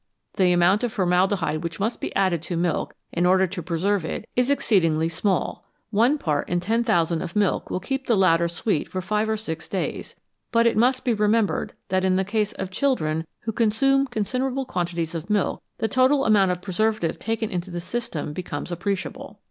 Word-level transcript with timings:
The 0.33 0.51
amount 0.51 0.83
of 0.83 0.91
formaldehyde 0.91 1.61
which 1.63 1.79
must 1.79 2.01
be 2.01 2.15
added 2.15 2.41
to 2.41 2.57
milk 2.57 2.95
in 3.11 3.27
order 3.27 3.45
to 3.45 3.61
preserve 3.61 4.03
it 4.03 4.27
is 4.35 4.47
certainly 4.47 4.53
exceedingly 4.53 5.09
small 5.09 5.63
1 5.91 6.17
part 6.17 6.49
in 6.49 6.59
10,000 6.59 7.21
of 7.21 7.35
milk 7.35 7.69
will 7.69 7.79
keep 7.79 8.07
the 8.07 8.17
latter 8.17 8.47
sweet 8.47 8.89
for 8.89 8.99
five 8.99 9.29
or 9.29 9.37
six 9.37 9.69
days 9.69 10.15
but 10.51 10.65
it 10.65 10.75
must 10.75 11.05
be 11.05 11.13
remembered 11.13 11.73
that 11.89 12.03
in 12.03 12.15
the 12.15 12.25
case 12.25 12.51
of 12.53 12.71
children 12.71 13.27
who 13.41 13.51
consume 13.51 14.07
considerable 14.07 14.65
quantities 14.65 15.13
of 15.13 15.29
milk, 15.29 15.61
the 15.77 15.87
total 15.87 16.25
amount 16.25 16.49
of 16.49 16.63
preservative 16.63 17.19
taken 17.19 17.51
into 17.51 17.69
the 17.69 17.79
system 17.79 18.33
be 18.33 18.41
comes 18.41 18.71
appreciable. 18.71 19.39